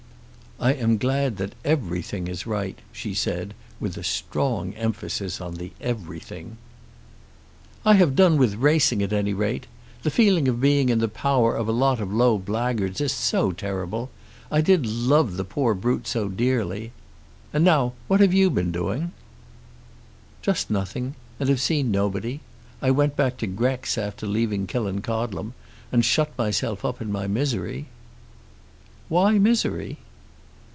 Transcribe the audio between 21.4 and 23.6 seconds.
have seen nobody. I went back to